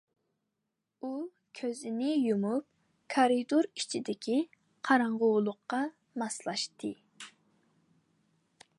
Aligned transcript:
ئۇ 1.01 1.09
كۆزىنى 1.59 2.13
يۇمۇپ 2.13 2.65
كارىدۇر 3.15 3.69
ئىچىدىكى 3.81 4.41
قاراڭغۇلۇققا 4.89 5.83
ماسلاشتى. 6.23 6.95